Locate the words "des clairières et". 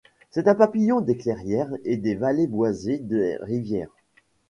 0.99-1.95